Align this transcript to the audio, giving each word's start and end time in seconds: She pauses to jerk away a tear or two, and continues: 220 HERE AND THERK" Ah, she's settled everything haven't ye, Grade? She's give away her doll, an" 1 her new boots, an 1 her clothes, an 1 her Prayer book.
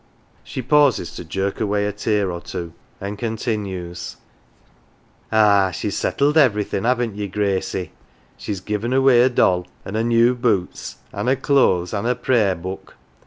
She 0.43 0.63
pauses 0.63 1.13
to 1.15 1.23
jerk 1.23 1.61
away 1.61 1.85
a 1.85 1.91
tear 1.91 2.31
or 2.31 2.41
two, 2.41 2.73
and 2.99 3.19
continues: 3.19 4.15
220 5.29 5.29
HERE 5.29 5.43
AND 5.43 5.45
THERK" 5.45 5.67
Ah, 5.69 5.71
she's 5.71 5.95
settled 5.95 6.37
everything 6.39 6.85
haven't 6.85 7.15
ye, 7.17 7.27
Grade? 7.27 7.91
She's 8.35 8.61
give 8.61 8.83
away 8.83 9.21
her 9.21 9.29
doll, 9.29 9.67
an" 9.85 9.93
1 9.93 9.93
her 9.93 10.03
new 10.05 10.33
boots, 10.33 10.95
an 11.13 11.27
1 11.27 11.35
her 11.35 11.41
clothes, 11.41 11.93
an 11.93 12.05
1 12.05 12.05
her 12.05 12.15
Prayer 12.19 12.55
book. 12.55 12.95